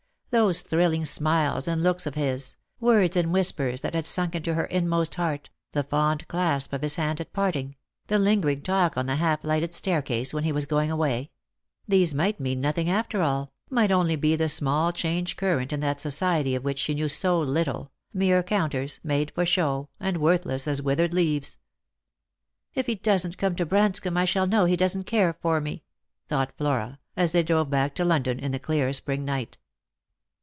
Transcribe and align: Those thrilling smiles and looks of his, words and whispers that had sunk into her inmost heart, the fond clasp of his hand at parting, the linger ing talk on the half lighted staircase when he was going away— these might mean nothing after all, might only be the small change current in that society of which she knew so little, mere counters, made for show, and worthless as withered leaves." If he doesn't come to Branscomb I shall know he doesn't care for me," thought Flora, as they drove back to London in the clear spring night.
Those 0.33 0.61
thrilling 0.61 1.03
smiles 1.03 1.67
and 1.67 1.83
looks 1.83 2.07
of 2.07 2.15
his, 2.15 2.55
words 2.79 3.17
and 3.17 3.33
whispers 3.33 3.81
that 3.81 3.93
had 3.93 4.05
sunk 4.05 4.33
into 4.33 4.53
her 4.53 4.63
inmost 4.63 5.15
heart, 5.15 5.49
the 5.73 5.83
fond 5.83 6.25
clasp 6.29 6.71
of 6.71 6.83
his 6.83 6.95
hand 6.95 7.19
at 7.19 7.33
parting, 7.33 7.75
the 8.07 8.17
linger 8.17 8.47
ing 8.51 8.61
talk 8.61 8.95
on 8.95 9.07
the 9.07 9.17
half 9.17 9.43
lighted 9.43 9.73
staircase 9.73 10.33
when 10.33 10.45
he 10.45 10.53
was 10.53 10.65
going 10.65 10.89
away— 10.89 11.31
these 11.85 12.13
might 12.15 12.39
mean 12.39 12.61
nothing 12.61 12.89
after 12.89 13.21
all, 13.21 13.51
might 13.69 13.91
only 13.91 14.15
be 14.15 14.37
the 14.37 14.47
small 14.47 14.93
change 14.93 15.35
current 15.35 15.73
in 15.73 15.81
that 15.81 15.99
society 15.99 16.55
of 16.55 16.63
which 16.63 16.79
she 16.79 16.93
knew 16.93 17.09
so 17.09 17.37
little, 17.37 17.91
mere 18.13 18.41
counters, 18.41 19.01
made 19.03 19.31
for 19.35 19.45
show, 19.45 19.89
and 19.99 20.15
worthless 20.21 20.65
as 20.65 20.81
withered 20.81 21.13
leaves." 21.13 21.57
If 22.73 22.85
he 22.85 22.95
doesn't 22.95 23.37
come 23.37 23.57
to 23.57 23.65
Branscomb 23.65 24.15
I 24.15 24.23
shall 24.23 24.47
know 24.47 24.63
he 24.63 24.77
doesn't 24.77 25.03
care 25.03 25.33
for 25.41 25.59
me," 25.59 25.83
thought 26.29 26.53
Flora, 26.57 26.99
as 27.17 27.33
they 27.33 27.43
drove 27.43 27.69
back 27.69 27.93
to 27.95 28.05
London 28.05 28.39
in 28.39 28.53
the 28.53 28.59
clear 28.59 28.93
spring 28.93 29.25
night. 29.25 29.57